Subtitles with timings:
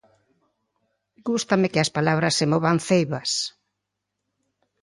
[1.27, 3.29] Gústame que as palabras se movan ceibas.